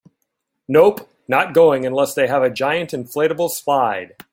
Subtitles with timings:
[0.67, 4.15] Nope, not going unless they have a giant inflatable slide.